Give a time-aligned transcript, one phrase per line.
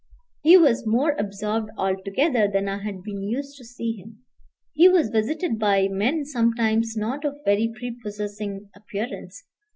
[0.41, 4.23] He was more absorbed altogether than I had been used to see him.
[4.73, 9.43] He was visited by men sometimes not of very prepossessing appearance.